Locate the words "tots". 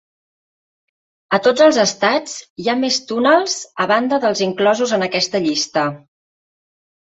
1.47-1.63